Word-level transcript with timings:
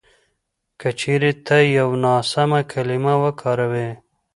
که 0.79 0.89
چېرې 0.99 1.31
ته 1.45 1.57
یوه 1.77 1.95
ناسمه 2.05 2.59
کلیمه 2.71 3.13
وکاروې 3.23 3.89